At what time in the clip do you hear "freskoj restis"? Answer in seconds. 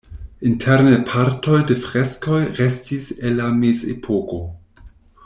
1.83-3.09